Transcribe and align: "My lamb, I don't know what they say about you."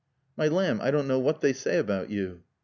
"My 0.35 0.47
lamb, 0.47 0.79
I 0.81 0.89
don't 0.89 1.07
know 1.07 1.19
what 1.19 1.41
they 1.41 1.53
say 1.53 1.77
about 1.77 2.09
you." 2.09 2.41